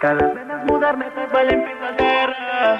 Cada 0.00 0.28
escenas 0.28 0.64
modernes 0.66 1.12
es 1.16 1.32
valen 1.32 1.64
pisa 1.64 1.90
guerra. 1.98 2.78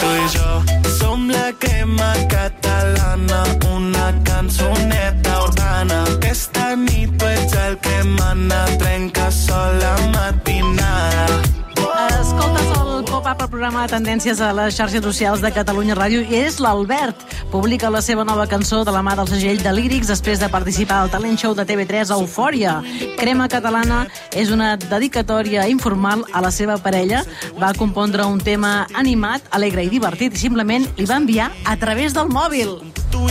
Tu 0.00 0.08
i 0.16 0.28
jo 0.34 0.50
som 0.98 1.28
la 1.28 1.52
crema 1.58 2.14
catalana, 2.30 3.42
una 3.74 4.06
cançoneta 4.24 5.42
urbana. 5.42 6.04
Aquesta 6.14 6.74
nit 6.86 7.12
tu 7.18 7.28
ets 7.28 7.52
el 7.66 7.76
que 7.84 8.02
mana, 8.16 8.64
programa 13.60 13.82
de 13.84 13.92
tendències 13.92 14.38
a 14.40 14.54
les 14.56 14.72
xarxes 14.72 15.02
socials 15.04 15.42
de 15.44 15.50
Catalunya 15.52 15.92
Ràdio 15.92 16.22
és 16.32 16.54
l'Albert. 16.64 17.26
Publica 17.52 17.90
la 17.92 18.00
seva 18.00 18.24
nova 18.24 18.46
cançó 18.48 18.78
de 18.88 18.94
la 18.94 19.02
mà 19.04 19.12
del 19.18 19.28
segell 19.28 19.60
de 19.60 19.74
Lírics 19.76 20.08
després 20.08 20.40
de 20.40 20.48
participar 20.48 21.02
al 21.02 21.12
talent 21.12 21.36
show 21.36 21.52
de 21.52 21.66
TV3 21.68 22.14
Eufòria. 22.16 22.78
Crema 23.20 23.50
Catalana 23.52 24.06
és 24.32 24.48
una 24.48 24.78
dedicatòria 24.80 25.68
informal 25.68 26.24
a 26.32 26.40
la 26.40 26.48
seva 26.48 26.78
parella. 26.80 27.20
Va 27.60 27.74
compondre 27.76 28.24
un 28.24 28.40
tema 28.40 28.86
animat, 28.96 29.44
alegre 29.52 29.84
i 29.84 29.92
divertit 29.92 30.40
i 30.40 30.46
simplement 30.48 30.88
li 30.96 31.04
va 31.04 31.20
enviar 31.20 31.52
a 31.68 31.76
través 31.76 32.16
del 32.16 32.32
mòbil. 32.32 32.78
Tu 33.12 33.26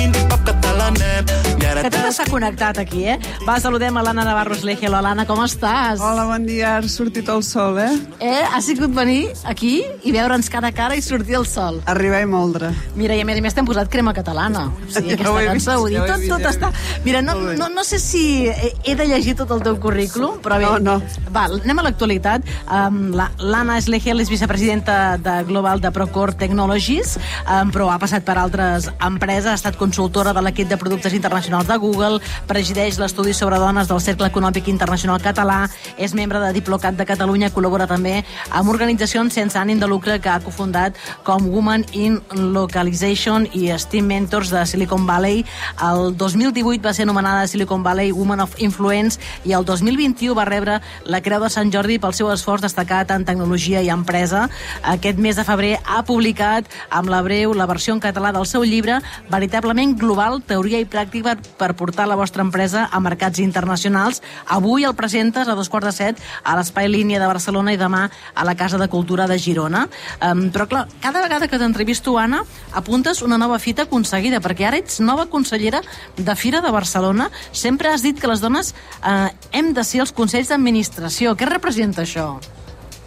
i 0.98 1.66
ara 1.70 1.84
Que 1.84 1.90
tot 1.94 2.06
està 2.10 2.26
connectat 2.30 2.80
aquí, 2.82 3.04
eh? 3.12 3.18
Va, 3.46 3.60
saludem 3.62 3.96
a 4.00 4.02
l'Anna 4.04 4.24
Navarro 4.26 4.56
Eslegel. 4.56 4.94
Hola, 4.98 5.12
Anna, 5.14 5.26
com 5.30 5.38
estàs? 5.44 6.02
Hola, 6.02 6.24
bon 6.26 6.46
dia. 6.48 6.78
Ha 6.80 6.88
sortit 6.90 7.30
el 7.30 7.44
sol, 7.46 7.78
eh? 7.80 7.92
Eh? 8.26 8.42
Ha 8.50 8.58
sigut 8.66 8.94
venir 8.96 9.30
aquí 9.46 9.84
i 10.08 10.14
veure'ns 10.16 10.50
cara 10.50 10.72
a 10.72 10.76
cara 10.76 10.98
i 10.98 11.04
sortir 11.06 11.38
el 11.38 11.46
sol. 11.48 11.78
Arribar 11.86 12.24
i 12.24 12.30
moldre. 12.30 12.72
Mira, 12.98 13.14
i 13.16 13.22
a 13.22 13.28
més 13.28 13.38
a 13.38 13.44
més 13.46 13.54
t'hem 13.58 13.68
posat 13.70 13.90
crema 13.94 14.16
catalana. 14.18 14.66
O 14.88 14.90
sigui, 14.92 15.14
Ja 15.20 15.30
ho 15.30 15.36
aquesta 15.38 15.44
he 15.44 15.48
cançó, 15.52 15.76
vist, 15.76 15.84
vull 15.84 15.94
dir, 15.94 16.00
ja 16.00 16.02
ho 16.02 16.08
he 16.08 16.10
tot, 16.10 16.24
vist, 16.24 16.32
tot 16.34 16.42
ja 16.42 16.48
ho 16.48 16.50
he 16.50 16.58
està... 16.58 17.04
Mira, 17.06 17.22
no, 17.22 17.36
no, 17.60 17.70
no 17.76 17.86
sé 17.86 18.00
si 18.02 18.24
he 18.50 18.74
he 18.90 18.96
de 18.98 19.06
llegir 19.12 19.36
tot 19.38 19.52
el 19.54 19.62
teu 19.66 19.78
currículum, 19.82 20.40
però 20.42 20.58
bé... 20.58 20.66
No, 20.82 20.98
no. 20.98 21.30
Va, 21.36 21.46
anem 21.60 21.84
a 21.84 21.86
l'actualitat. 21.90 22.50
Um, 22.66 23.12
la- 23.14 23.30
L'Anna 23.40 23.78
Schlegel 23.86 24.24
és 24.26 24.32
vicepresidenta 24.34 25.18
de 25.22 25.38
Global 25.50 25.82
de 25.86 25.92
Procore 25.94 26.34
Technologies, 26.40 27.18
um, 27.46 27.70
però 27.76 27.92
ha 27.94 28.00
passat 28.02 28.26
per 28.26 28.40
altres 28.42 28.90
empreses, 28.98 29.52
ha 29.54 29.58
estat 29.60 29.78
consultora 29.78 30.34
de 30.34 30.42
l'equip 30.46 30.70
de 30.72 30.79
productes 30.80 31.14
internacionals 31.14 31.68
de 31.68 31.78
Google, 31.78 32.22
presideix 32.48 32.98
l'estudi 33.00 33.34
sobre 33.38 33.60
dones 33.62 33.88
del 33.90 34.02
Cercle 34.02 34.30
Econòmic 34.32 34.70
Internacional 34.72 35.22
Català, 35.22 35.66
és 35.98 36.16
membre 36.18 36.40
de 36.42 36.54
Diplocat 36.56 36.98
de 36.98 37.06
Catalunya, 37.06 37.52
col·labora 37.54 37.88
també 37.90 38.24
amb 38.50 38.72
organitzacions 38.72 39.36
sense 39.36 39.60
ànim 39.60 39.80
de 39.80 39.88
lucre 39.88 40.20
que 40.24 40.32
ha 40.32 40.40
cofundat 40.44 40.98
com 41.28 41.50
Women 41.50 41.86
in 41.94 42.20
Localization 42.56 43.48
i 43.54 43.70
Steam 43.78 44.08
Mentors 44.08 44.50
de 44.54 44.66
Silicon 44.66 45.06
Valley. 45.08 45.44
El 45.84 46.16
2018 46.18 46.82
va 46.86 46.94
ser 46.94 47.04
anomenada 47.04 47.48
Silicon 47.48 47.84
Valley 47.84 48.12
Woman 48.12 48.40
of 48.46 48.56
Influence 48.64 49.20
i 49.44 49.54
el 49.58 49.66
2021 49.66 50.36
va 50.38 50.46
rebre 50.48 50.80
la 51.06 51.22
Creu 51.26 51.44
de 51.44 51.50
Sant 51.50 51.72
Jordi 51.74 52.00
pel 52.00 52.16
seu 52.16 52.30
esforç 52.32 52.64
destacat 52.66 53.12
en 53.16 53.26
tecnologia 53.26 53.82
i 53.84 53.90
empresa. 53.90 54.48
Aquest 54.84 55.20
mes 55.20 55.36
de 55.36 55.46
febrer 55.48 55.76
ha 55.86 56.04
publicat 56.06 56.70
amb 56.90 57.10
la 57.12 57.22
breu 57.26 57.54
la 57.58 57.68
versió 57.70 57.96
en 57.96 58.04
català 58.04 58.32
del 58.36 58.46
seu 58.46 58.64
llibre 58.64 59.00
Veritablement 59.30 59.98
Global, 59.98 60.42
Teoria 60.46 60.69
i 60.78 60.86
Pràctica 60.86 61.34
per 61.58 61.72
portar 61.74 62.06
la 62.06 62.18
vostra 62.20 62.44
empresa 62.46 62.86
a 62.92 63.00
mercats 63.02 63.42
internacionals. 63.42 64.22
Avui 64.46 64.86
el 64.86 64.94
presentes 64.94 65.48
a 65.50 65.56
dos 65.58 65.70
quarts 65.74 65.90
de 65.90 65.94
set 65.96 66.22
a 66.44 66.54
l'Espai 66.60 66.86
Línia 66.92 67.18
de 67.20 67.26
Barcelona 67.26 67.74
i 67.74 67.80
demà 67.82 68.04
a 68.36 68.46
la 68.46 68.54
Casa 68.60 68.78
de 68.78 68.88
Cultura 68.88 69.26
de 69.26 69.40
Girona. 69.42 69.88
Um, 70.22 70.52
però 70.54 70.68
clar, 70.70 70.86
cada 71.02 71.24
vegada 71.26 71.48
que 71.50 71.58
t'entrevisto, 71.58 72.14
Anna, 72.22 72.44
apuntes 72.78 73.24
una 73.26 73.42
nova 73.42 73.58
fita 73.58 73.88
aconseguida, 73.88 74.38
perquè 74.46 74.68
ara 74.70 74.78
ets 74.78 75.00
nova 75.02 75.26
consellera 75.26 75.82
de 76.18 76.36
Fira 76.36 76.62
de 76.62 76.70
Barcelona. 76.72 77.32
Sempre 77.52 77.90
has 77.90 78.06
dit 78.06 78.20
que 78.20 78.30
les 78.30 78.44
dones 78.46 78.76
eh, 79.02 79.32
hem 79.52 79.74
de 79.74 79.84
ser 79.84 80.04
els 80.06 80.14
consells 80.14 80.54
d'administració. 80.54 81.34
Què 81.34 81.50
representa 81.50 82.06
això? 82.06 82.36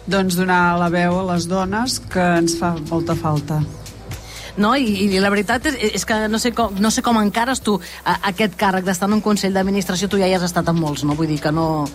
Doncs 0.03 0.35
donar 0.35 0.75
la 0.81 0.89
veu 0.91 1.21
a 1.21 1.29
les 1.31 1.47
dones 1.47 2.01
que 2.11 2.25
ens 2.41 2.57
fa 2.59 2.73
molta 2.89 3.15
falta. 3.15 3.61
No? 4.57 4.75
I, 4.77 5.07
i 5.07 5.21
la 5.21 5.31
veritat 5.33 5.65
és, 5.71 5.77
és 5.99 6.05
que 6.05 6.17
no 6.29 6.39
sé, 6.41 6.53
com, 6.55 6.75
no 6.79 6.91
sé 6.93 7.01
com 7.05 7.17
encares 7.21 7.63
tu 7.65 7.79
a, 8.03 8.19
aquest 8.33 8.57
càrrec 8.59 8.85
d'estar 8.85 9.09
en 9.09 9.17
un 9.17 9.23
consell 9.25 9.55
d'administració. 9.55 10.09
Tu 10.09 10.21
ja 10.21 10.29
hi 10.29 10.35
has 10.37 10.45
estat 10.49 10.69
en 10.69 10.77
molts, 10.79 11.05
no? 11.07 11.17
Vull 11.19 11.31
dir 11.31 11.41
que 11.41 11.53
no... 11.55 11.87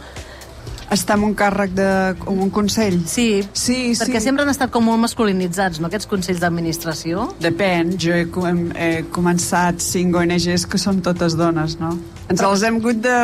Està 0.95 1.19
en 1.19 1.25
un 1.27 1.35
càrrec 1.37 1.75
de... 1.77 1.87
en 2.33 2.39
un 2.47 2.51
consell? 2.55 3.03
Sí, 3.07 3.43
Sí, 3.53 3.93
perquè 3.99 4.21
sí. 4.23 4.25
sempre 4.31 4.45
han 4.47 4.49
estat 4.53 4.71
com 4.73 4.87
molt 4.89 5.03
masculinitzats, 5.03 5.83
no?, 5.83 5.91
aquests 5.91 6.09
consells 6.09 6.41
d'administració. 6.41 7.27
Depèn, 7.45 7.91
jo 8.01 8.15
he, 8.17 8.23
com- 8.33 8.71
he 8.73 9.03
començat 9.13 9.83
cinc 9.85 10.17
ONGs 10.17 10.65
que 10.71 10.81
són 10.81 11.03
totes 11.05 11.37
dones, 11.37 11.77
no? 11.83 11.93
Ens 12.33 12.41
els 12.45 12.63
hem 12.65 12.77
hagut 12.81 13.03
de 13.05 13.19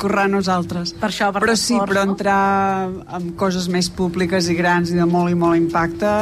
currar 0.00 0.26
nosaltres. 0.32 0.92
Per 1.00 1.08
això, 1.08 1.30
per 1.32 1.42
però 1.44 1.56
sí, 1.56 1.74
l'esforç, 1.74 1.90
però 1.92 2.04
no? 2.04 2.12
entrar 2.16 3.16
en 3.18 3.30
coses 3.40 3.68
més 3.72 3.88
públiques 3.92 4.48
i 4.52 4.56
grans 4.56 4.92
i 4.92 4.96
de 5.00 5.04
molt 5.08 5.32
i 5.32 5.36
molt 5.40 5.56
impacte, 5.56 6.12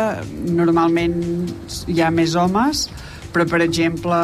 normalment 0.54 1.18
hi 1.90 2.00
ha 2.02 2.10
més 2.14 2.34
homes, 2.38 2.86
però, 3.34 3.44
per 3.50 3.58
exemple, 3.64 4.16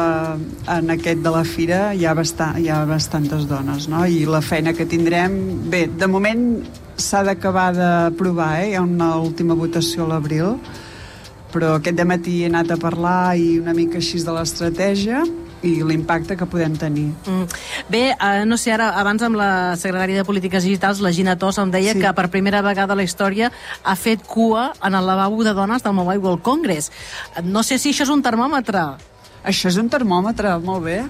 en 0.71 0.93
aquest 0.93 1.19
de 1.25 1.31
la 1.33 1.43
fira 1.43 1.79
hi 1.91 2.05
ha, 2.07 2.13
bastant, 2.15 2.55
hi 2.61 2.69
ha 2.71 2.85
bastantes 2.87 3.43
dones, 3.49 3.89
no? 3.91 4.05
I 4.07 4.23
la 4.23 4.39
feina 4.39 4.71
que 4.77 4.87
tindrem... 4.87 5.35
Bé, 5.71 5.83
de 5.91 6.07
moment 6.07 6.45
s'ha 6.95 7.25
d'acabar 7.27 7.71
d'aprovar, 7.75 8.53
eh? 8.61 8.69
Hi 8.71 8.77
ha 8.79 8.85
una 8.85 9.17
última 9.19 9.57
votació 9.59 10.05
a 10.05 10.13
l'abril, 10.13 10.55
però 11.51 11.75
aquest 11.75 11.99
de 11.99 12.07
matí 12.07 12.37
he 12.39 12.47
anat 12.47 12.71
a 12.71 12.79
parlar 12.79 13.35
i 13.35 13.57
una 13.59 13.75
mica 13.75 13.99
així 13.99 14.23
de 14.23 14.31
l'estratègia 14.37 15.25
i 15.63 15.83
l'impacte 15.83 16.35
que 16.37 16.45
podem 16.49 16.75
tenir. 16.75 17.11
Mm. 17.25 17.43
Bé, 17.89 18.03
eh, 18.11 18.45
no 18.45 18.57
sé, 18.57 18.71
ara, 18.73 18.89
abans 18.99 19.21
amb 19.21 19.35
la 19.37 19.75
secretària 19.77 20.17
de 20.17 20.25
Polítiques 20.25 20.63
Digitals, 20.63 21.01
la 21.01 21.11
Gina 21.13 21.37
Tossa, 21.37 21.61
em 21.61 21.71
deia 21.71 21.93
Sí. 21.93 21.99
que 22.01 22.13
per 22.13 22.29
primera 22.29 22.61
vegada 22.61 22.93
a 22.93 22.95
la 22.95 23.03
història 23.03 23.51
ha 23.83 23.95
fet 23.95 24.23
cua 24.25 24.73
en 24.83 24.95
el 24.95 25.05
lavabo 25.05 25.43
de 25.43 25.53
dones 25.53 25.83
del 25.83 25.93
Mobile 25.93 26.17
World 26.19 26.41
Congress. 26.41 26.91
No 27.43 27.63
sé 27.63 27.77
si 27.77 27.91
això 27.91 28.03
és 28.03 28.09
un 28.09 28.23
termòmetre. 28.23 28.97
Això 29.43 29.69
és 29.69 29.77
un 29.77 29.89
termòmetre, 29.89 30.57
molt 30.59 30.83
bé. 30.83 31.03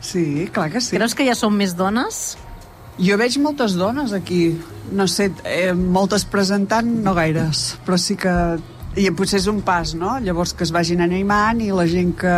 Sí, 0.00 0.48
clar 0.52 0.70
que 0.70 0.80
sí. 0.80 0.96
Creus 0.96 1.14
que 1.14 1.26
ja 1.26 1.34
són 1.34 1.56
més 1.56 1.74
dones? 1.76 2.36
Jo 2.98 3.16
veig 3.16 3.36
moltes 3.38 3.74
dones 3.74 4.12
aquí. 4.12 4.58
No 4.90 5.06
sé, 5.06 5.32
eh, 5.44 5.72
moltes 5.72 6.24
presentant, 6.24 6.86
no 7.04 7.14
gaires, 7.14 7.76
però 7.86 7.98
sí 7.98 8.16
que... 8.16 8.58
I 8.96 9.10
potser 9.14 9.36
és 9.38 9.46
un 9.46 9.60
pas, 9.62 9.92
no? 9.94 10.16
Llavors 10.24 10.54
que 10.56 10.64
es 10.64 10.72
vagin 10.74 11.02
animant 11.04 11.60
i 11.62 11.68
la 11.70 11.84
gent 11.86 12.14
que 12.18 12.32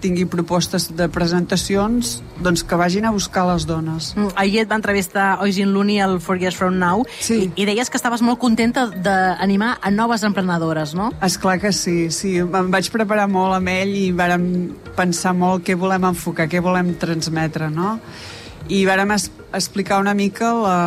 tingui 0.00 0.24
propostes 0.30 0.86
de 0.96 1.08
presentacions, 1.12 2.22
doncs 2.40 2.62
que 2.64 2.78
vagin 2.78 3.04
a 3.04 3.10
buscar 3.12 3.44
les 3.50 3.66
dones. 3.68 4.12
Mm, 4.16 4.30
Ahir 4.36 4.60
et 4.62 4.70
va 4.70 4.78
entrevistar 4.78 5.38
Oisin 5.44 5.72
Looney 5.74 6.00
al 6.00 6.18
Four 6.20 6.38
Years 6.40 6.56
From 6.56 6.78
Now 6.78 7.04
Sí. 7.20 7.50
i, 7.56 7.62
i 7.62 7.66
deies 7.68 7.90
que 7.90 7.98
estaves 8.00 8.22
molt 8.22 8.38
contenta 8.38 8.86
d'animar 8.88 9.78
a 9.82 9.90
noves 9.90 10.22
emprenedores, 10.24 10.94
no? 10.94 11.10
És 11.22 11.36
clar 11.38 11.58
que 11.60 11.72
sí, 11.72 12.10
sí. 12.10 12.38
Em 12.38 12.70
vaig 12.72 12.88
preparar 12.94 13.28
molt 13.28 13.58
amb 13.58 13.68
ell 13.68 13.92
i 13.96 14.08
vàrem 14.16 14.46
pensar 14.96 15.34
molt 15.36 15.66
què 15.66 15.76
volem 15.76 16.04
enfocar, 16.14 16.48
què 16.48 16.62
volem 16.64 16.94
transmetre, 16.96 17.68
no? 17.70 17.98
I 18.72 18.84
vàrem 18.88 19.12
es 19.14 19.28
explicar 19.54 20.00
una 20.00 20.14
mica 20.14 20.52
la, 20.52 20.78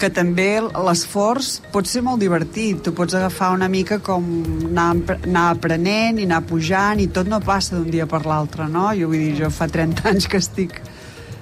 que 0.00 0.10
també 0.12 0.48
l'esforç 0.60 1.58
pot 1.72 1.88
ser 1.88 2.02
molt 2.06 2.22
divertit. 2.22 2.80
Tu 2.84 2.92
pots 2.96 3.16
agafar 3.16 3.52
una 3.56 3.68
mica 3.72 4.00
com 4.04 4.24
anar, 4.70 4.90
anar 5.18 5.46
aprenent 5.56 6.20
i 6.20 6.28
anar 6.28 6.42
pujant 6.48 7.00
i 7.02 7.08
tot 7.12 7.28
no 7.28 7.40
passa 7.44 7.76
d'un 7.76 7.90
dia 7.90 8.08
per 8.10 8.24
l'altre, 8.26 8.68
no? 8.68 8.88
Jo 8.96 9.10
vull 9.12 9.26
dir, 9.26 9.36
jo 9.42 9.52
fa 9.54 9.68
30 9.68 10.08
anys 10.12 10.28
que 10.30 10.40
estic 10.40 10.80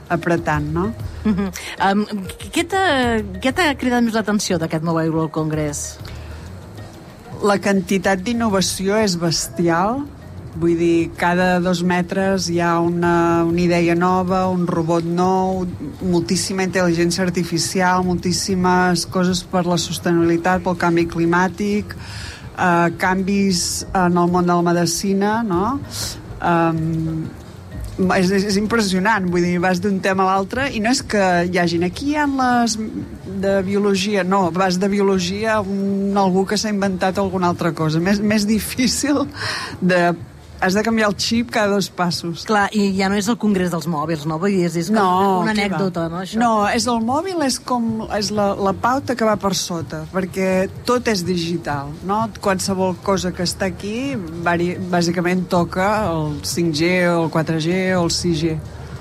apretant, 0.08 0.68
no? 0.72 0.92
Mm 1.24 1.34
-hmm. 1.34 1.48
um, 1.92 2.06
què 2.54 2.64
t'ha 2.66 2.84
què 3.42 3.52
t'ha 3.52 3.74
cridat 3.74 4.02
més 4.02 4.14
l'atenció 4.14 4.58
d'aquest 4.58 4.82
Mobile 4.82 5.10
World 5.10 5.30
Congress? 5.30 5.98
La 7.42 7.58
quantitat 7.58 8.22
d'innovació 8.22 8.96
és 8.96 9.16
bestial. 9.16 10.02
Vull 10.58 10.74
dir, 10.74 11.10
cada 11.14 11.60
dos 11.62 11.84
metres 11.86 12.48
hi 12.50 12.58
ha 12.58 12.78
una, 12.82 13.44
una 13.46 13.60
idea 13.62 13.94
nova, 13.94 14.40
un 14.50 14.64
robot 14.66 15.06
nou, 15.06 15.62
moltíssima 16.02 16.64
intel·ligència 16.66 17.22
artificial, 17.22 18.02
moltíssimes 18.06 19.04
coses 19.14 19.44
per 19.46 19.62
la 19.68 19.78
sostenibilitat, 19.78 20.64
pel 20.64 20.78
canvi 20.80 21.04
climàtic, 21.12 21.94
eh, 21.94 22.88
canvis 22.98 23.84
en 23.92 24.18
el 24.18 24.32
món 24.32 24.48
de 24.48 24.56
la 24.56 24.64
medicina, 24.72 25.36
no? 25.46 25.76
Um, 26.38 27.28
és, 28.14 28.30
és, 28.30 28.56
impressionant, 28.58 29.26
vull 29.30 29.42
dir, 29.42 29.56
vas 29.62 29.80
d'un 29.82 29.98
tema 30.02 30.24
a 30.24 30.32
l'altre 30.32 30.68
i 30.70 30.82
no 30.82 30.90
és 30.94 31.02
que 31.02 31.22
hi 31.48 31.58
hagin 31.58 31.86
aquí 31.86 32.12
hi 32.12 32.16
ha 32.18 32.26
les 32.30 32.76
de 33.42 33.54
biologia, 33.66 34.24
no, 34.24 34.48
vas 34.54 34.78
de 34.78 34.90
biologia 34.90 35.58
a 35.58 35.60
un, 35.62 36.14
algú 36.18 36.44
que 36.46 36.58
s'ha 36.58 36.70
inventat 36.74 37.18
alguna 37.18 37.50
altra 37.50 37.72
cosa, 37.74 38.02
més, 38.02 38.22
més 38.22 38.46
difícil 38.46 39.24
de 39.82 40.02
has 40.60 40.74
de 40.74 40.82
canviar 40.82 41.08
el 41.10 41.16
xip 41.20 41.50
cada 41.54 41.68
dos 41.74 41.88
passos. 41.90 42.44
Clar, 42.48 42.68
i 42.74 42.90
ja 42.98 43.08
no 43.08 43.16
és 43.18 43.28
el 43.30 43.36
congrés 43.38 43.70
dels 43.70 43.86
mòbils, 43.90 44.24
no? 44.26 44.38
Vull 44.42 44.56
dir, 44.56 44.64
és, 44.66 44.76
és 44.76 44.88
com 44.90 44.98
No, 44.98 45.40
una 45.44 45.52
anècdota, 45.54 46.06
va? 46.08 46.16
no, 46.16 46.22
això? 46.24 46.38
No, 46.40 46.50
és 46.68 46.86
el 46.90 47.00
mòbil, 47.06 47.42
és 47.46 47.58
com 47.60 48.06
és 48.16 48.30
la, 48.34 48.50
la 48.58 48.72
pauta 48.74 49.14
que 49.18 49.24
va 49.28 49.36
per 49.40 49.54
sota, 49.54 50.04
perquè 50.12 50.68
tot 50.88 51.08
és 51.08 51.22
digital, 51.26 51.92
no? 52.08 52.24
Qualsevol 52.42 52.96
cosa 53.06 53.32
que 53.32 53.46
està 53.46 53.70
aquí, 53.70 54.16
bàsicament 54.90 55.46
toca 55.48 55.88
el 56.10 56.40
5G 56.42 56.90
o 57.12 57.24
el 57.26 57.30
4G 57.30 57.78
o 57.98 58.02
el 58.04 58.10
6G. 58.10 58.58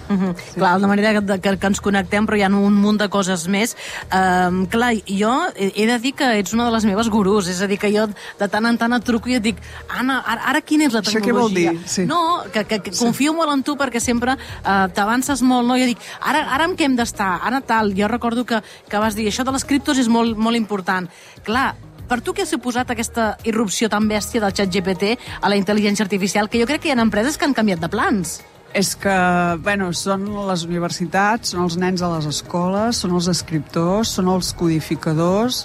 Uh 0.09 0.15
-huh. 0.15 0.35
sí. 0.35 0.59
Clar, 0.59 0.79
la 0.79 0.87
manera 0.87 1.13
que, 1.13 1.39
que, 1.39 1.57
que 1.57 1.67
ens 1.67 1.81
connectem, 1.81 2.25
però 2.25 2.37
hi 2.37 2.43
ha 2.43 2.47
un 2.47 2.73
munt 2.73 2.99
de 2.99 3.09
coses 3.09 3.47
més. 3.47 3.75
Um, 4.11 4.65
clar, 4.67 4.93
jo 5.05 5.33
he, 5.55 5.85
de 5.85 5.99
dir 5.99 6.13
que 6.13 6.39
ets 6.39 6.53
una 6.53 6.65
de 6.65 6.71
les 6.71 6.85
meves 6.85 7.09
gurús, 7.09 7.47
és 7.47 7.61
a 7.61 7.67
dir, 7.67 7.77
que 7.77 7.91
jo 7.91 8.07
de 8.07 8.47
tant 8.47 8.65
en 8.65 8.77
tant 8.77 8.93
et 8.93 9.03
truco 9.03 9.29
i 9.29 9.35
et 9.35 9.43
dic 9.43 9.57
Anna, 9.87 10.23
ara, 10.25 10.41
ara 10.45 10.61
quina 10.61 10.85
és 10.85 10.93
la 10.93 11.01
Això 11.01 11.19
què 11.19 11.25
tecnologia? 11.25 11.71
vol 11.71 11.79
dir? 11.79 11.87
Sí. 11.87 12.05
No, 12.05 12.43
que, 12.51 12.63
que, 12.65 12.79
que 12.79 12.91
confio 12.91 13.33
molt 13.33 13.51
en 13.51 13.63
tu 13.63 13.75
perquè 13.75 13.99
sempre 13.99 14.33
uh, 14.33 14.87
t'avances 14.93 15.41
molt, 15.41 15.67
no? 15.67 15.77
Jo 15.77 15.85
dic, 15.85 15.97
ara, 16.21 16.45
ara 16.53 16.65
amb 16.65 16.77
què 16.77 16.85
hem 16.85 16.95
d'estar? 16.95 17.39
Ara 17.43 17.61
tal. 17.61 17.93
Jo 17.97 18.07
recordo 18.07 18.45
que, 18.45 18.61
que 18.89 18.97
vas 18.97 19.15
dir, 19.15 19.27
això 19.27 19.43
de 19.43 19.51
les 19.51 19.65
criptos 19.65 19.97
és 19.97 20.07
molt, 20.07 20.37
molt 20.37 20.55
important. 20.55 21.07
Clar, 21.43 21.75
per 22.07 22.21
tu 22.23 22.33
què 22.33 22.45
ha 22.45 22.49
suposat 22.49 22.91
aquesta 22.93 23.33
irrupció 23.43 23.89
tan 23.91 24.07
bèstia 24.07 24.41
del 24.43 24.53
xat 24.55 24.71
GPT 24.71 25.17
a 25.41 25.49
la 25.49 25.57
intel·ligència 25.59 26.05
artificial, 26.07 26.47
que 26.49 26.61
jo 26.61 26.67
crec 26.69 26.81
que 26.81 26.89
hi 26.89 26.95
ha 26.95 27.01
empreses 27.01 27.37
que 27.37 27.45
han 27.45 27.57
canviat 27.57 27.83
de 27.83 27.89
plans. 27.91 28.39
És 28.75 28.93
que, 28.99 29.15
bueno, 29.63 29.91
són 29.95 30.25
les 30.49 30.65
universitats, 30.67 31.53
són 31.53 31.63
els 31.63 31.77
nens 31.79 32.03
a 32.03 32.11
les 32.15 32.27
escoles, 32.29 32.99
són 33.03 33.15
els 33.17 33.29
escriptors, 33.31 34.11
són 34.17 34.29
els 34.33 34.51
codificadors. 34.57 35.63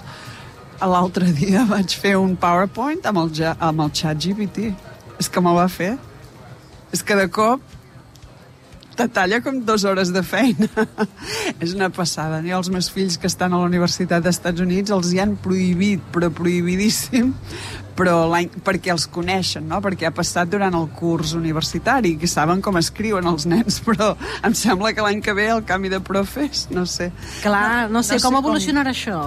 L'altre 0.79 1.31
dia 1.41 1.67
vaig 1.69 1.95
fer 1.99 2.15
un 2.19 2.35
PowerPoint 2.39 3.03
amb 3.09 3.25
el, 3.25 3.31
amb 3.59 3.85
el 3.85 3.93
xat 3.93 4.23
GPT. 4.23 4.71
És 5.19 5.29
que 5.29 5.43
me'l 5.43 5.59
va 5.59 5.69
fer. 5.71 5.93
És 6.93 7.03
que 7.03 7.17
de 7.17 7.27
cop 7.31 7.61
te 8.95 9.07
talla 9.09 9.39
com 9.43 9.59
dues 9.65 9.83
hores 9.87 10.11
de 10.13 10.23
feina. 10.25 10.67
és 11.63 11.73
una 11.73 11.89
passada. 11.93 12.41
I 12.45 12.53
els 12.55 12.69
meus 12.73 12.89
fills 12.93 13.17
que 13.17 13.29
estan 13.29 13.53
a 13.53 13.61
la 13.61 13.69
Universitat 13.69 14.23
dels 14.23 14.37
Estats 14.37 14.63
Units 14.63 14.93
els 14.93 15.13
hi 15.13 15.21
han 15.23 15.35
prohibit, 15.41 16.03
però 16.13 16.29
prohibidíssim, 16.33 17.31
però 17.97 18.23
l'any 18.29 18.49
perquè 18.65 18.93
els 18.93 19.07
coneixen, 19.11 19.67
no? 19.69 19.81
perquè 19.83 20.09
ha 20.09 20.13
passat 20.15 20.49
durant 20.51 20.75
el 20.77 20.89
curs 20.97 21.35
universitari, 21.37 22.15
que 22.21 22.29
saben 22.29 22.61
com 22.65 22.77
escriuen 22.81 23.27
els 23.29 23.47
nens, 23.49 23.81
però 23.87 24.13
em 24.43 24.57
sembla 24.57 24.93
que 24.93 25.05
l'any 25.05 25.21
que 25.25 25.35
ve 25.37 25.49
el 25.53 25.63
canvi 25.67 25.93
de 25.93 26.01
profes, 26.03 26.67
no 26.73 26.85
sé. 26.89 27.11
Clar, 27.41 27.89
no, 27.89 27.99
no 27.99 28.05
sé, 28.05 28.17
no 28.17 28.19
sé 28.19 28.23
com 28.25 28.37
com- 28.37 28.43
evolucionarà 28.43 28.93
això? 28.93 29.19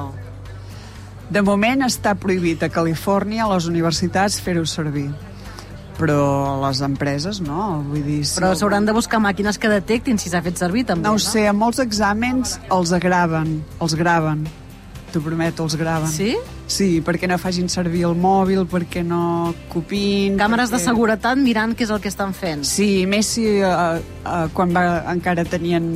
De 1.26 1.42
moment 1.42 1.82
està 1.82 2.12
prohibit 2.14 2.62
a 2.62 2.70
Califòrnia 2.70 3.46
a 3.46 3.54
les 3.56 3.66
universitats 3.66 4.38
fer-ho 4.38 4.62
servir 4.70 5.08
però 5.96 6.60
les 6.66 6.82
empreses 6.84 7.40
no, 7.44 7.80
vull 7.88 8.04
dir... 8.04 8.20
si 8.28 8.36
Però 8.38 8.52
s'hauran 8.56 8.86
de 8.88 8.94
buscar 8.96 9.20
màquines 9.22 9.58
que 9.60 9.70
detectin 9.72 10.20
si 10.20 10.32
s'ha 10.32 10.42
fet 10.44 10.60
servir, 10.60 10.84
també, 10.88 11.06
No 11.08 11.16
ho 11.16 11.22
sé, 11.22 11.46
a 11.48 11.54
molts 11.56 11.80
exàmens 11.82 12.58
els 12.72 12.92
graven, 13.02 13.58
els 13.80 13.96
graven. 13.98 14.44
T'ho 15.12 15.22
prometo, 15.24 15.64
els 15.64 15.76
graven. 15.78 16.10
Sí? 16.12 16.34
Sí, 16.68 16.88
perquè 17.06 17.28
no 17.30 17.38
facin 17.38 17.70
servir 17.72 18.02
el 18.08 18.16
mòbil, 18.18 18.66
perquè 18.68 19.04
no 19.06 19.54
copin... 19.72 20.36
Càmeres 20.36 20.72
de 20.72 20.76
perquè... 20.76 20.88
seguretat 20.90 21.40
mirant 21.40 21.76
què 21.78 21.86
és 21.86 21.92
el 21.94 22.02
que 22.02 22.10
estan 22.12 22.34
fent. 22.36 22.66
Sí, 22.66 23.06
més 23.08 23.30
si 23.36 23.46
uh, 23.62 23.96
uh, 24.26 24.48
quan 24.56 24.74
va, 24.74 24.86
encara 25.14 25.46
tenien 25.48 25.86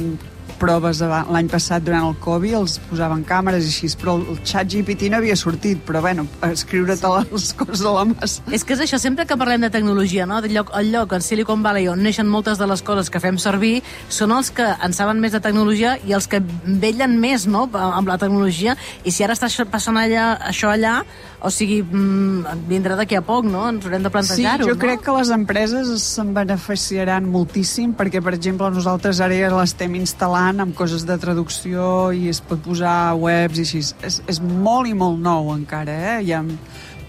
proves 0.60 1.00
l'any 1.00 1.48
passat 1.50 1.84
durant 1.86 2.06
el 2.10 2.16
Covid 2.22 2.58
els 2.60 2.76
posaven 2.90 3.22
càmeres 3.26 3.66
i 3.66 3.72
així, 3.72 3.90
però 4.00 4.16
el 4.20 4.40
xat 4.46 4.68
GPT 4.70 5.10
no 5.12 5.20
havia 5.20 5.36
sortit, 5.38 5.80
però 5.86 6.02
bueno, 6.04 6.26
escriure-te 6.46 7.10
les 7.16 7.52
coses 7.58 7.84
a 7.84 7.94
la 7.96 8.04
massa. 8.10 8.44
És 8.52 8.64
que 8.66 8.76
és 8.76 8.84
això, 8.84 9.00
sempre 9.00 9.26
que 9.26 9.38
parlem 9.40 9.64
de 9.64 9.70
tecnologia, 9.72 10.26
no? 10.28 10.40
del 10.44 10.54
lloc, 10.58 10.72
el 10.76 10.92
lloc, 10.92 11.14
en 11.16 11.24
Silicon 11.24 11.64
Valley, 11.64 11.88
on 11.90 12.02
neixen 12.04 12.28
moltes 12.28 12.60
de 12.60 12.68
les 12.70 12.84
coses 12.86 13.10
que 13.10 13.22
fem 13.22 13.38
servir, 13.40 13.80
són 14.12 14.34
els 14.36 14.52
que 14.54 14.66
en 14.66 14.96
saben 14.96 15.20
més 15.22 15.32
de 15.36 15.42
tecnologia 15.44 15.96
i 16.06 16.14
els 16.16 16.28
que 16.30 16.42
vellen 16.64 17.18
més 17.20 17.46
no? 17.50 17.66
amb 17.72 18.10
la 18.10 18.18
tecnologia. 18.20 18.76
I 19.04 19.14
si 19.14 19.24
ara 19.24 19.36
està 19.36 19.48
passant 19.70 19.96
allà, 20.00 20.32
això 20.50 20.72
allà, 20.72 21.00
o 21.40 21.48
sigui, 21.50 21.80
mm, 21.82 22.66
vindrà 22.68 22.96
d'aquí 22.98 23.16
a 23.16 23.22
poc, 23.24 23.46
no? 23.48 23.66
Ens 23.70 23.84
haurem 23.86 24.02
de 24.02 24.10
Sí, 24.10 24.12
plantejar-ho, 24.12 24.66
jo 24.68 24.74
no? 24.74 24.80
crec 24.80 25.00
que 25.06 25.12
les 25.16 25.30
empreses 25.32 26.02
se'n 26.02 26.34
beneficiaran 26.36 27.24
moltíssim 27.30 27.94
perquè, 27.96 28.20
per 28.22 28.34
exemple, 28.36 28.68
nosaltres 28.70 29.20
ara 29.24 29.34
ja 29.34 29.48
l'estem 29.54 29.94
instal·lant 29.96 30.49
amb 30.58 30.74
coses 30.74 31.04
de 31.06 31.14
traducció 31.22 32.10
i 32.10 32.26
es 32.32 32.40
pot 32.42 32.58
posar 32.64 33.14
webs 33.20 33.60
i 33.60 33.66
així. 33.66 33.84
És, 34.06 34.18
és 34.26 34.40
molt 34.42 34.90
i 34.90 34.96
molt 34.96 35.20
nou 35.22 35.52
encara, 35.54 35.94
eh? 36.14 36.18
Ja, 36.26 36.42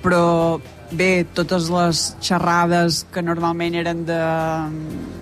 però 0.03 0.59
bé, 0.91 1.25
totes 1.33 1.69
les 1.71 2.03
xerrades 2.21 3.01
que 3.13 3.23
normalment 3.23 3.77
eren 3.79 4.05
de 4.05 4.19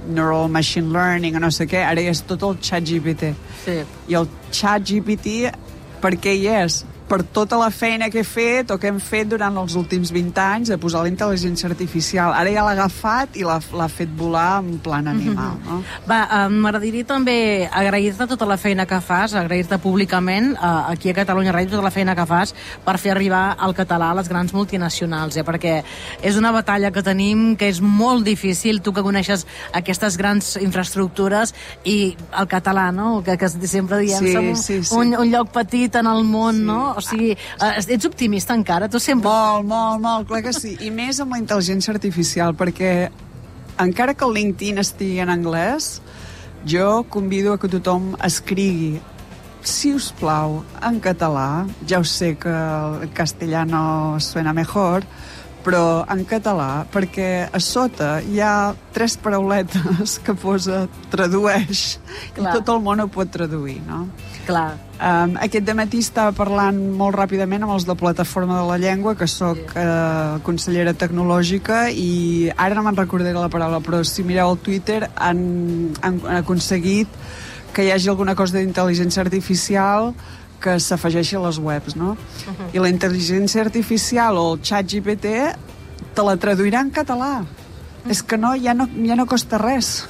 neural 0.09 0.49
machine 0.51 0.91
learning 0.91 1.37
o 1.37 1.43
no 1.43 1.51
sé 1.53 1.69
què, 1.69 1.83
ara 1.85 2.03
ja 2.03 2.13
és 2.15 2.23
tot 2.27 2.43
el 2.47 2.57
xat 2.65 2.87
GPT. 2.89 3.33
Sí. 3.63 3.79
I 4.09 4.19
el 4.19 4.29
xat 4.51 4.87
GPT, 4.89 5.53
per 6.01 6.15
què 6.17 6.35
hi 6.35 6.47
és? 6.59 6.83
Per 7.09 7.23
tota 7.33 7.57
la 7.57 7.71
feina 7.73 8.09
que 8.13 8.21
he 8.21 8.27
fet 8.27 8.69
o 8.71 8.77
que 8.77 8.89
hem 8.91 8.99
fet 9.01 9.29
durant 9.31 9.55
els 9.57 9.73
últims 9.79 10.11
20 10.13 10.41
anys 10.43 10.69
de 10.69 10.77
posar 10.77 11.01
la 11.05 11.09
intel·ligència 11.09 11.69
artificial. 11.69 12.33
Ara 12.37 12.51
ja 12.53 12.65
l'ha 12.65 12.75
agafat 12.77 13.37
i 13.39 13.45
l'ha 13.47 13.87
fet 13.89 14.11
volar 14.17 14.59
en 14.61 14.77
plan 14.83 15.07
animal, 15.09 15.57
no? 15.65 15.79
Va, 16.09 16.19
eh, 16.23 16.43
m'agradaria 16.53 17.07
també 17.09 17.37
agrair-te 17.65 18.27
tota 18.29 18.45
la 18.45 18.57
feina 18.61 18.85
que 18.85 18.99
fas, 19.01 19.33
agrair-te 19.33 19.79
públicament 19.81 20.51
eh, 20.53 20.71
aquí 20.93 21.09
a 21.09 21.15
Catalunya 21.17 21.53
Ràdio 21.55 21.75
tota 21.75 21.87
la 21.87 21.93
feina 21.93 22.15
que 22.15 22.25
fas 22.29 22.53
per 22.85 22.97
fer 23.01 23.15
arribar 23.15 23.57
el 23.65 23.73
català 23.77 24.11
a 24.11 24.19
les 24.19 24.29
grans 24.29 24.53
multinacionals, 24.53 25.37
eh? 25.37 25.45
perquè 25.47 25.79
és 26.21 26.37
una 26.37 26.51
batalla 26.53 26.91
que 26.91 27.03
tenim 27.05 27.55
que 27.57 27.69
és 27.69 27.81
molt 27.81 28.25
difícil, 28.27 28.83
tu 28.85 28.93
que 28.93 29.03
coneixes 29.05 29.47
aquestes 29.73 30.17
grans 30.17 30.55
infraestructures 30.61 31.55
i 31.85 32.15
el 32.37 32.49
català, 32.51 32.89
no? 32.93 33.23
que, 33.25 33.37
que 33.39 33.49
sempre 33.49 34.01
diem 34.03 34.19
Sí, 34.19 34.33
som 34.33 34.47
sí, 34.55 34.79
sí. 34.83 34.95
Un, 34.95 35.15
un 35.17 35.29
lloc 35.31 35.51
petit 35.55 35.95
en 35.95 36.07
el 36.09 36.23
món, 36.27 36.63
no? 36.67 36.98
O 36.99 37.05
sigui, 37.05 37.33
eh, 37.35 37.71
ets 37.79 38.07
optimista 38.09 38.57
encara? 38.57 38.89
Tu 38.91 39.01
sempre... 39.03 39.29
Molt, 39.29 39.67
molt, 39.67 40.03
molt, 40.03 40.27
clar 40.29 40.43
que 40.45 40.53
sí. 40.55 40.75
I 40.85 40.91
més 40.93 41.19
amb 41.23 41.35
la 41.35 41.41
intel·ligència 41.41 41.95
artificial, 41.95 42.55
perquè 42.59 42.93
encara 43.79 44.13
que 44.13 44.27
el 44.27 44.35
LinkedIn 44.35 44.83
estigui 44.83 45.21
en 45.23 45.31
anglès, 45.31 45.97
jo 46.67 47.05
convido 47.09 47.55
a 47.55 47.59
que 47.59 47.71
tothom 47.71 48.11
escrigui 48.27 48.99
si 49.61 49.93
us 49.93 50.11
plau, 50.15 50.61
en 50.85 50.99
català, 51.03 51.67
ja 51.87 51.99
ho 51.99 52.05
sé 52.07 52.35
que 52.39 52.49
el 52.51 53.11
castellano 53.13 54.19
suena 54.19 54.53
mejor, 54.53 55.03
però 55.63 56.03
en 56.09 56.23
català, 56.27 56.85
perquè 56.91 57.47
a 57.51 57.59
sota 57.63 58.19
hi 58.23 58.39
ha 58.43 58.73
tres 58.95 59.17
parauletes 59.19 60.17
que 60.23 60.35
posa 60.37 60.85
tradueix, 61.11 61.97
Clar. 62.35 62.53
i 62.53 62.53
tot 62.57 62.71
el 62.73 62.83
món 62.85 63.03
ho 63.03 63.07
pot 63.11 63.31
traduir, 63.31 63.79
no? 63.87 64.05
Clar. 64.47 64.71
Um, 64.99 65.35
aquest 65.39 65.63
dematí 65.67 66.01
estava 66.03 66.33
parlant 66.35 66.79
molt 66.99 67.15
ràpidament 67.15 67.63
amb 67.63 67.75
els 67.75 67.85
de 67.87 67.95
Plataforma 67.99 68.57
de 68.59 68.65
la 68.67 68.79
Llengua, 68.81 69.15
que 69.19 69.27
sóc 69.31 69.59
uh, 69.75 70.39
consellera 70.47 70.95
tecnològica, 70.97 71.85
i 71.91 72.49
ara 72.55 72.75
no 72.75 72.83
me'n 72.87 72.97
recordaré 72.99 73.35
la 73.37 73.51
paraula, 73.51 73.83
però 73.83 74.01
si 74.07 74.25
mireu 74.27 74.55
el 74.55 74.59
Twitter 74.63 75.05
han, 75.15 75.39
han 76.01 76.19
aconseguit 76.39 77.21
que 77.73 77.85
hi 77.85 77.93
hagi 77.93 78.09
alguna 78.09 78.35
cosa 78.35 78.57
d'intel·ligència 78.57 79.21
artificial 79.21 80.13
que 80.59 80.79
s'afegeixi 80.79 81.35
a 81.35 81.39
les 81.47 81.57
webs, 81.57 81.95
no? 81.95 82.11
Uh 82.11 82.17
-huh. 82.53 82.75
I 82.75 82.79
la 82.79 82.89
intel·ligència 82.89 83.61
artificial 83.61 84.37
o 84.37 84.53
el 84.53 84.59
xat 84.61 84.85
GPT 84.85 85.55
te 86.13 86.21
la 86.23 86.35
traduirà 86.37 86.81
en 86.81 86.91
català. 86.91 87.45
És 88.07 88.23
que 88.23 88.37
no, 88.37 88.55
ja 88.55 88.73
no, 88.73 88.87
ja 89.05 89.15
no 89.15 89.25
costa 89.25 89.57
res. 89.57 90.07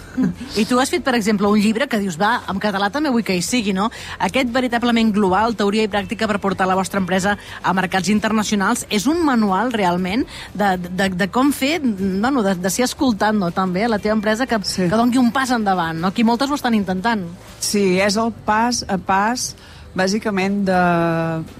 I 0.56 0.66
tu 0.66 0.80
has 0.80 0.90
fet, 0.92 1.04
per 1.04 1.16
exemple, 1.16 1.48
un 1.48 1.60
llibre 1.60 1.88
que 1.88 1.98
dius, 1.98 2.20
va, 2.22 2.44
en 2.48 2.60
català 2.60 2.92
també 2.92 3.10
vull 3.10 3.24
que 3.24 3.36
hi 3.36 3.42
sigui, 3.42 3.74
no? 3.74 3.90
Aquest 4.20 4.52
veritablement 4.52 5.12
global, 5.12 5.56
teoria 5.56 5.84
i 5.84 5.88
pràctica 5.88 6.28
per 6.28 6.40
portar 6.40 6.68
la 6.68 6.76
vostra 6.76 7.00
empresa 7.00 7.38
a 7.64 7.74
mercats 7.74 8.08
internacionals, 8.10 8.86
és 8.90 9.08
un 9.08 9.26
manual 9.26 9.74
realment 9.74 10.26
de, 10.54 10.78
de, 10.78 11.10
de 11.10 11.28
com 11.30 11.52
fer, 11.52 11.80
bueno, 11.82 12.44
de, 12.44 12.56
de 12.56 12.70
ser 12.70 12.86
escoltant, 12.86 13.38
no, 13.38 13.50
també, 13.52 13.88
la 13.88 13.98
teva 13.98 14.14
empresa, 14.14 14.46
que, 14.46 14.60
Sí. 14.64 14.84
que 14.84 14.96
doni 14.96 15.18
un 15.18 15.32
pas 15.32 15.50
endavant, 15.50 16.00
no? 16.00 16.08
Aquí 16.08 16.24
moltes 16.24 16.50
ho 16.50 16.56
estan 16.56 16.76
intentant. 16.76 17.26
Sí, 17.60 18.00
és 18.00 18.16
el 18.18 18.32
pas 18.46 18.86
a 18.88 18.98
pas 18.98 19.56
bàsicament 19.98 20.62
de, 20.68 20.80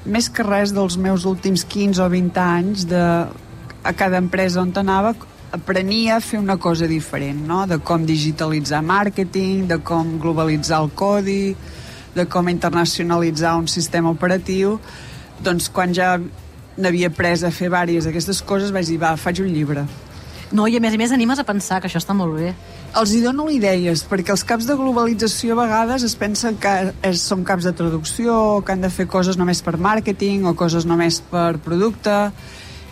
més 0.06 0.30
que 0.30 0.46
res 0.46 0.74
dels 0.76 0.98
meus 1.02 1.26
últims 1.26 1.64
15 1.66 2.04
o 2.06 2.10
20 2.12 2.42
anys 2.44 2.86
de, 2.90 3.04
a 3.84 3.94
cada 3.98 4.20
empresa 4.22 4.62
on 4.62 4.74
anava 4.78 5.16
aprenia 5.52 6.18
a 6.18 6.22
fer 6.22 6.38
una 6.40 6.58
cosa 6.58 6.88
diferent, 6.88 7.40
no? 7.48 7.66
de 7.66 7.80
com 7.82 8.06
digitalitzar 8.06 8.84
màrqueting, 8.86 9.66
de 9.68 9.80
com 9.82 10.20
globalitzar 10.22 10.84
el 10.84 10.92
codi, 10.94 11.56
de 12.14 12.26
com 12.30 12.50
internacionalitzar 12.50 13.56
un 13.58 13.68
sistema 13.68 14.12
operatiu. 14.14 14.78
Doncs 15.42 15.70
quan 15.74 15.94
ja 15.96 16.18
n'havia 16.78 17.10
pres 17.10 17.44
a 17.44 17.52
fer 17.52 17.70
diverses 17.70 18.06
d'aquestes 18.06 18.44
coses 18.46 18.72
vaig 18.76 18.88
dir, 18.88 19.00
va, 19.02 19.16
faig 19.18 19.42
un 19.42 19.50
llibre. 19.50 19.88
No, 20.52 20.66
i 20.66 20.78
a 20.78 20.82
més 20.82 20.96
a 20.96 20.98
més 20.98 21.12
animes 21.14 21.38
a 21.38 21.46
pensar 21.46 21.78
que 21.82 21.86
això 21.90 22.00
està 22.02 22.16
molt 22.18 22.34
bé. 22.40 22.54
Els 22.98 23.12
hi 23.14 23.20
dono 23.22 23.46
idees, 23.54 24.02
perquè 24.10 24.34
els 24.34 24.44
caps 24.50 24.66
de 24.66 24.74
globalització 24.80 25.54
a 25.54 25.60
vegades 25.62 26.06
es 26.08 26.16
pensen 26.18 26.58
que 26.62 26.72
és, 27.06 27.22
són 27.22 27.44
caps 27.46 27.68
de 27.70 27.74
traducció, 27.78 28.34
que 28.66 28.74
han 28.74 28.82
de 28.82 28.90
fer 28.90 29.06
coses 29.06 29.38
només 29.38 29.62
per 29.62 29.76
màrqueting 29.78 30.48
o 30.50 30.56
coses 30.58 30.90
només 30.90 31.22
per 31.30 31.60
producte, 31.62 32.18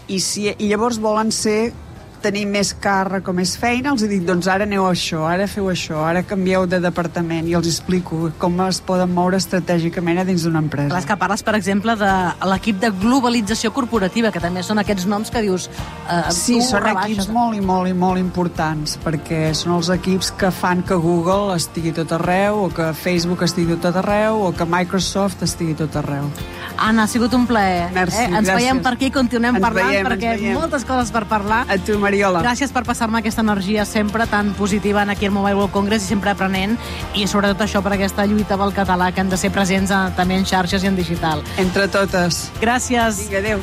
i, 0.07 0.19
si, 0.21 0.51
i 0.53 0.69
llavors 0.69 1.01
volen 1.01 1.33
ser 1.33 1.73
tenir 2.21 2.45
més 2.49 2.73
càrrec 2.81 3.27
o 3.27 3.33
més 3.35 3.55
feina, 3.59 3.91
els 3.93 4.03
dic, 4.07 4.23
doncs 4.27 4.47
ara 4.51 4.65
aneu 4.67 4.85
a 4.87 4.91
això, 4.93 5.23
ara 5.29 5.47
feu 5.47 5.69
això, 5.71 6.01
ara 6.07 6.23
canvieu 6.27 6.65
de 6.69 6.79
departament 6.83 7.47
i 7.49 7.55
els 7.57 7.67
explico 7.69 8.31
com 8.41 8.59
es 8.67 8.79
poden 8.81 9.13
moure 9.13 9.37
estratègicament 9.37 10.21
a 10.21 10.25
dins 10.27 10.43
d'una 10.47 10.59
empresa. 10.63 10.93
Les 10.95 11.05
que 11.05 11.17
parles, 11.17 11.43
per 11.43 11.55
exemple, 11.55 11.95
de 11.99 12.11
l'equip 12.51 12.79
de 12.81 12.91
globalització 12.91 13.71
corporativa, 13.75 14.31
que 14.31 14.41
també 14.43 14.63
són 14.63 14.79
aquests 14.83 15.05
noms 15.09 15.31
que 15.33 15.41
dius... 15.45 15.69
Eh, 16.09 16.23
Sí, 16.37 16.61
són 16.61 16.83
rebaixes. 16.83 17.17
equips 17.17 17.31
molt 17.33 17.57
i 17.57 17.61
molt 17.61 17.89
i 17.89 17.93
molt 17.97 18.19
importants 18.21 18.97
perquè 19.03 19.53
són 19.57 19.73
els 19.77 19.89
equips 19.93 20.31
que 20.39 20.51
fan 20.51 20.83
que 20.87 20.95
Google 20.95 21.55
estigui 21.55 21.91
tot 21.95 22.11
arreu 22.15 22.63
o 22.65 22.69
que 22.73 22.91
Facebook 22.93 23.43
estigui 23.47 23.75
tot 23.81 23.95
arreu 23.99 24.41
o 24.47 24.53
que 24.55 24.65
Microsoft 24.65 25.43
estigui 25.43 25.73
tot 25.77 25.95
arreu. 25.99 26.29
Anna, 26.77 27.03
ha 27.03 27.07
sigut 27.07 27.33
un 27.33 27.45
plaer. 27.47 27.89
Merci, 27.93 28.17
eh? 28.21 28.25
Ens 28.25 28.47
gràcies. 28.47 28.55
veiem 28.55 28.81
per 28.85 28.93
aquí 28.93 29.07
i 29.09 29.11
continuem 29.11 29.55
Ens 29.57 29.63
parlant 29.63 29.89
veiem, 29.89 30.05
perquè 30.07 30.35
veiem. 30.37 30.53
moltes 30.53 30.85
coses 30.85 31.11
per 31.11 31.25
parlar. 31.25 31.63
A 31.69 31.77
tu, 31.77 31.97
Mariola. 31.99 32.41
Gràcies 32.45 32.71
per 32.71 32.83
passar-me 32.85 33.19
aquesta 33.19 33.41
energia 33.41 33.85
sempre 33.85 34.27
tan 34.27 34.53
positiva 34.53 35.01
en 35.03 35.09
aquí 35.09 35.25
al 35.25 35.31
Mobile 35.31 35.55
World 35.55 35.71
Congress 35.73 36.05
i 36.05 36.07
sempre 36.13 36.29
aprenent 36.31 36.77
i 37.15 37.25
sobretot 37.27 37.61
això 37.65 37.81
per 37.81 37.93
aquesta 37.97 38.25
lluita 38.25 38.57
pel 38.57 38.73
català 38.73 39.11
que 39.11 39.21
han 39.21 39.29
de 39.29 39.37
ser 39.37 39.51
presents 39.51 39.91
eh, 39.91 40.03
també 40.15 40.35
en 40.37 40.45
xarxes 40.45 40.83
i 40.83 40.87
en 40.87 40.95
digital. 40.95 41.43
Entre 41.57 41.87
totes. 41.87 42.51
Gràcies. 42.61 43.23
Vinga, 43.25 43.39
adéu. 43.39 43.59